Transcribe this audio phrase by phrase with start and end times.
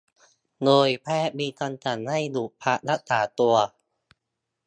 [0.65, 3.55] โดยแพทย์มีคำสั่งให้หยุดพักรักษาตัว